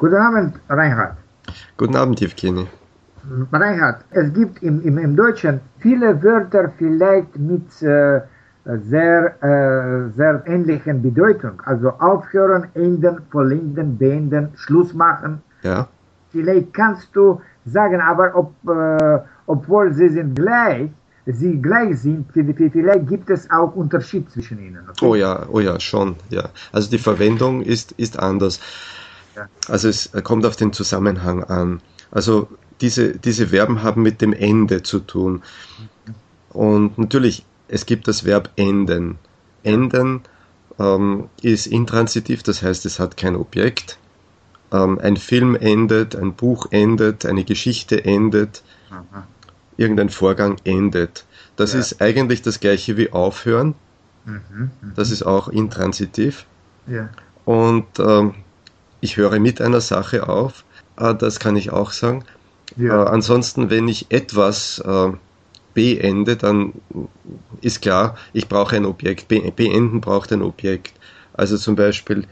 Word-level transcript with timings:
Guten 0.00 0.16
Abend, 0.16 0.54
Reinhard. 0.70 1.14
Guten 1.76 1.94
Abend, 1.94 2.22
Evgeny. 2.22 2.66
Reinhard, 3.52 4.02
es 4.12 4.32
gibt 4.32 4.62
im, 4.62 4.80
im, 4.80 4.96
im 4.96 5.14
Deutschen 5.14 5.60
viele 5.78 6.22
Wörter 6.22 6.72
vielleicht 6.78 7.38
mit 7.38 7.66
äh, 7.82 8.22
sehr, 8.64 9.36
äh, 9.42 10.08
sehr 10.16 10.42
ähnlichen 10.46 11.02
Bedeutung. 11.02 11.60
Also 11.66 11.90
aufhören, 11.98 12.68
enden, 12.72 13.18
vollenden, 13.30 13.98
beenden, 13.98 14.48
Schluss 14.54 14.94
machen. 14.94 15.42
Ja. 15.64 15.86
Vielleicht 16.30 16.72
kannst 16.72 17.14
du 17.14 17.42
sagen, 17.66 18.00
aber 18.00 18.34
ob, 18.34 18.54
äh, 18.70 19.18
obwohl 19.44 19.92
sie 19.92 20.08
sind 20.08 20.34
gleich, 20.34 20.88
sie 21.26 21.60
gleich 21.60 22.00
sind, 22.00 22.26
vielleicht 22.32 23.06
gibt 23.06 23.28
es 23.28 23.50
auch 23.50 23.76
Unterschied 23.76 24.30
zwischen 24.30 24.60
ihnen. 24.60 24.80
Okay? 24.88 25.04
Oh 25.04 25.14
ja, 25.14 25.46
oh 25.52 25.60
ja, 25.60 25.78
schon, 25.78 26.16
ja. 26.30 26.48
Also 26.72 26.88
die 26.88 26.96
Verwendung 26.98 27.60
ist, 27.60 27.92
ist 27.92 28.18
anders. 28.18 28.60
Also 29.68 29.88
es 29.88 30.10
kommt 30.24 30.44
auf 30.46 30.56
den 30.56 30.72
Zusammenhang 30.72 31.44
an. 31.44 31.80
Also 32.10 32.48
diese, 32.80 33.16
diese 33.18 33.48
Verben 33.48 33.82
haben 33.82 34.02
mit 34.02 34.20
dem 34.20 34.32
Ende 34.32 34.82
zu 34.82 35.00
tun. 35.00 35.42
Und 36.50 36.98
natürlich, 36.98 37.44
es 37.68 37.86
gibt 37.86 38.08
das 38.08 38.24
Verb 38.24 38.50
enden. 38.56 39.18
Enden 39.62 40.22
ähm, 40.78 41.28
ist 41.42 41.66
intransitiv, 41.66 42.42
das 42.42 42.62
heißt, 42.62 42.86
es 42.86 42.98
hat 42.98 43.16
kein 43.16 43.36
Objekt. 43.36 43.98
Ähm, 44.72 44.98
ein 44.98 45.16
Film 45.16 45.54
endet, 45.54 46.16
ein 46.16 46.34
Buch 46.34 46.68
endet, 46.70 47.26
eine 47.26 47.44
Geschichte 47.44 48.04
endet, 48.04 48.62
Aha. 48.90 49.26
irgendein 49.76 50.08
Vorgang 50.08 50.56
endet. 50.64 51.24
Das 51.56 51.74
ja. 51.74 51.80
ist 51.80 52.00
eigentlich 52.00 52.42
das 52.42 52.60
gleiche 52.60 52.96
wie 52.96 53.12
aufhören. 53.12 53.74
Mhm, 54.24 54.70
mh. 54.80 54.92
Das 54.94 55.10
ist 55.10 55.22
auch 55.22 55.48
intransitiv. 55.48 56.46
Ja. 56.86 57.10
Und 57.44 57.86
ähm, 57.98 58.34
ich 59.00 59.16
höre 59.16 59.38
mit 59.38 59.60
einer 59.60 59.80
Sache 59.80 60.28
auf, 60.28 60.64
äh, 60.96 61.14
das 61.14 61.40
kann 61.40 61.56
ich 61.56 61.70
auch 61.70 61.92
sagen. 61.92 62.24
Ja. 62.76 63.04
Äh, 63.04 63.08
ansonsten, 63.08 63.70
wenn 63.70 63.88
ich 63.88 64.06
etwas 64.10 64.78
äh, 64.80 65.12
beende, 65.74 66.36
dann 66.36 66.72
ist 67.60 67.82
klar, 67.82 68.16
ich 68.32 68.48
brauche 68.48 68.76
ein 68.76 68.84
Objekt. 68.84 69.28
Be 69.28 69.52
beenden 69.54 70.00
braucht 70.00 70.32
ein 70.32 70.42
Objekt. 70.42 70.92
Also 71.32 71.56
zum 71.56 71.76
Beispiel, 71.76 72.26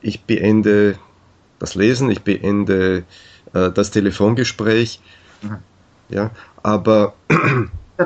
ich 0.00 0.24
beende 0.24 0.98
das 1.58 1.74
Lesen, 1.74 2.10
ich 2.10 2.22
beende 2.22 3.04
äh, 3.52 3.70
das 3.70 3.90
Telefongespräch. 3.90 5.00
Mhm. 5.42 5.56
Ja, 6.08 6.30
aber. 6.62 7.14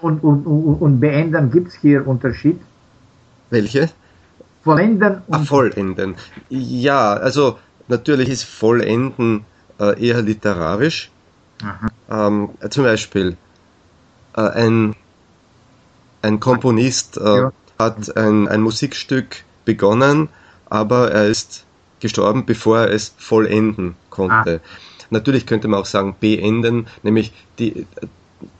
Und, 0.00 0.24
und, 0.24 0.44
und, 0.46 0.74
und 0.80 1.00
beenden 1.00 1.52
gibt 1.52 1.68
es 1.68 1.74
hier 1.80 2.04
Unterschied? 2.06 2.60
Welche? 3.50 3.88
Vollenden 4.64 5.22
und. 5.28 5.34
Ach, 5.34 5.44
vollenden. 5.44 6.16
Ja, 6.48 7.14
also 7.14 7.56
natürlich 7.88 8.28
ist 8.28 8.44
Vollenden 8.44 9.44
äh, 9.78 10.00
eher 10.04 10.22
literarisch. 10.22 11.10
Ähm, 12.10 12.50
zum 12.70 12.84
Beispiel 12.84 13.36
äh, 14.36 14.40
ein, 14.40 14.94
ein 16.22 16.40
Komponist 16.40 17.16
äh, 17.16 17.24
ja. 17.24 17.52
hat 17.78 18.16
ein, 18.16 18.48
ein 18.48 18.60
Musikstück 18.60 19.44
begonnen, 19.64 20.28
aber 20.68 21.10
er 21.10 21.26
ist 21.26 21.64
gestorben, 22.00 22.44
bevor 22.44 22.80
er 22.80 22.90
es 22.90 23.14
vollenden 23.16 23.96
konnte. 24.10 24.60
Ah. 24.62 24.68
Natürlich 25.10 25.46
könnte 25.46 25.68
man 25.68 25.80
auch 25.80 25.86
sagen 25.86 26.16
beenden, 26.18 26.88
nämlich 27.02 27.32
die, 27.58 27.86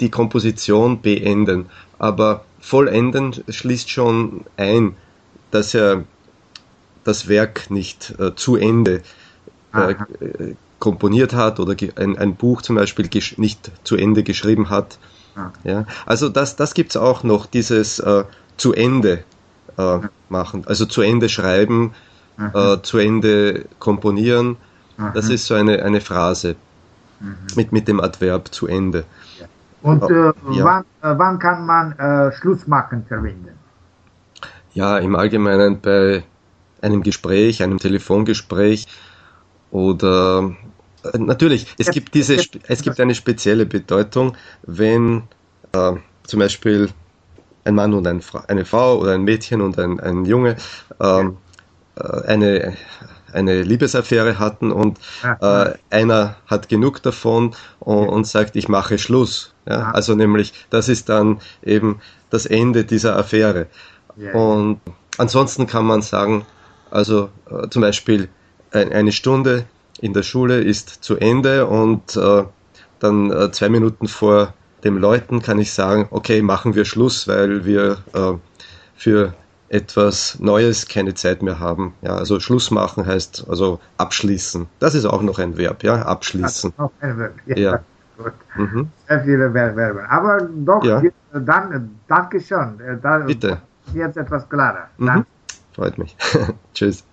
die 0.00 0.10
Komposition 0.10 1.02
beenden, 1.02 1.66
aber 1.98 2.44
vollenden 2.60 3.34
schließt 3.48 3.90
schon 3.90 4.44
ein, 4.56 4.96
dass 5.50 5.74
er 5.74 6.04
das 7.06 7.28
Werk 7.28 7.70
nicht 7.70 8.14
äh, 8.18 8.34
zu 8.34 8.56
Ende 8.56 9.02
äh, 9.72 9.94
komponiert 10.78 11.34
hat 11.34 11.60
oder 11.60 11.74
ein, 11.96 12.18
ein 12.18 12.36
Buch 12.36 12.62
zum 12.62 12.76
Beispiel 12.76 13.08
nicht 13.36 13.70
zu 13.84 13.96
Ende 13.96 14.22
geschrieben 14.22 14.70
hat. 14.70 14.98
Ja. 15.36 15.52
ja. 15.64 15.86
Also 16.04 16.28
das, 16.28 16.56
das 16.56 16.74
gibt 16.74 16.90
es 16.90 16.96
auch 16.96 17.22
noch, 17.22 17.46
dieses 17.46 17.98
äh, 17.98 18.24
zu 18.56 18.72
Ende 18.72 19.24
äh, 19.78 19.98
machen, 20.28 20.64
also 20.66 20.86
zu 20.86 21.02
Ende 21.02 21.28
schreiben, 21.28 21.94
äh, 22.38 22.78
zu 22.82 22.98
Ende 22.98 23.66
komponieren. 23.78 24.56
Das 25.14 25.28
ist 25.28 25.46
so 25.46 25.54
eine, 25.54 25.82
eine 25.82 26.00
Phrase 26.00 26.56
mhm. 27.20 27.36
mit, 27.54 27.72
mit 27.72 27.88
dem 27.88 28.00
Adverb 28.00 28.52
zu 28.52 28.66
Ende. 28.66 29.04
Und 29.82 30.02
äh, 30.10 30.32
ja. 30.52 30.64
wann, 30.64 30.82
äh, 31.02 31.18
wann 31.18 31.38
kann 31.38 31.66
man 31.66 31.92
äh, 31.92 32.32
Schluss 32.32 32.66
machen 32.66 33.04
verwenden? 33.06 33.58
Ja, 34.72 34.98
im 34.98 35.14
Allgemeinen 35.14 35.80
bei 35.80 36.24
einem 36.86 37.02
Gespräch, 37.02 37.62
einem 37.62 37.78
Telefongespräch 37.78 38.86
oder 39.70 40.56
äh, 41.12 41.18
natürlich, 41.18 41.66
es 41.78 41.90
gibt 41.90 42.14
diese, 42.14 42.36
es 42.36 42.82
gibt 42.82 43.00
eine 43.00 43.14
spezielle 43.14 43.66
Bedeutung, 43.66 44.36
wenn 44.62 45.24
äh, 45.72 45.92
zum 46.24 46.40
Beispiel 46.40 46.88
ein 47.64 47.74
Mann 47.74 47.92
und 47.94 48.06
ein, 48.06 48.22
eine 48.48 48.64
Frau 48.64 48.98
oder 48.98 49.12
ein 49.12 49.24
Mädchen 49.24 49.60
und 49.60 49.78
ein, 49.78 50.00
ein 50.00 50.24
Junge 50.24 50.56
ähm, 51.00 51.36
äh, 51.96 52.22
eine, 52.26 52.76
eine 53.32 53.62
Liebesaffäre 53.62 54.38
hatten 54.38 54.70
und 54.70 54.98
äh, 55.40 55.72
einer 55.90 56.36
hat 56.46 56.68
genug 56.68 57.02
davon 57.02 57.54
und, 57.80 58.08
und, 58.08 58.26
sagt, 58.26 58.56
ich 58.56 58.68
mache 58.68 58.98
Schluss. 58.98 59.52
Ja? 59.66 59.90
Also 59.90 60.14
nämlich, 60.14 60.52
das 60.70 60.88
ist 60.88 61.08
dann 61.08 61.40
eben 61.62 62.00
das 62.30 62.46
Ende 62.46 62.84
dieser 62.84 63.16
Affäre. 63.16 63.66
Und 64.32 64.80
ansonsten 65.18 65.66
kann 65.66 65.84
man 65.84 66.00
sagen, 66.00 66.46
also 66.96 67.28
äh, 67.50 67.68
zum 67.68 67.82
Beispiel 67.82 68.28
eine 68.72 69.12
Stunde 69.12 69.64
in 70.00 70.12
der 70.12 70.22
Schule 70.22 70.60
ist 70.60 70.88
zu 70.88 71.16
Ende 71.16 71.66
und 71.66 72.16
äh, 72.16 72.44
dann 72.98 73.30
äh, 73.30 73.50
zwei 73.52 73.68
Minuten 73.68 74.08
vor 74.08 74.54
dem 74.82 74.98
Läuten 74.98 75.40
kann 75.40 75.58
ich 75.58 75.72
sagen, 75.72 76.08
okay, 76.10 76.42
machen 76.42 76.74
wir 76.74 76.84
Schluss, 76.84 77.28
weil 77.28 77.64
wir 77.64 77.98
äh, 78.12 78.32
für 78.96 79.34
etwas 79.68 80.38
Neues 80.38 80.88
keine 80.88 81.14
Zeit 81.14 81.42
mehr 81.42 81.58
haben. 81.58 81.94
Ja, 82.02 82.16
also 82.16 82.40
Schluss 82.40 82.70
machen 82.70 83.06
heißt 83.06 83.46
also 83.48 83.80
abschließen. 83.98 84.66
Das 84.78 84.94
ist 84.94 85.06
auch 85.06 85.22
noch 85.22 85.38
ein 85.38 85.56
Verb, 85.56 85.82
ja, 85.82 86.02
abschließen. 86.02 86.72
Das 86.76 86.78
ist 86.78 86.80
auch 86.80 86.92
ein 87.00 87.18
Verb. 87.18 87.34
Ja. 87.46 87.56
ja. 87.56 87.80
Gut. 88.16 88.32
Mhm. 88.56 88.88
Sehr 89.08 89.24
viele 89.24 89.50
Verben. 89.52 90.06
Aber 90.06 90.40
doch, 90.40 90.84
ja. 90.84 91.02
dann, 91.32 91.98
danke 92.08 92.40
schon. 92.40 92.80
Da, 93.02 93.18
Bitte. 93.18 93.58
Jetzt 93.92 94.16
etwas 94.16 94.48
klarer. 94.48 94.88
Mhm. 94.98 95.26
Freut 95.76 95.98
mich. 95.98 96.16
Tschüss. 96.74 97.06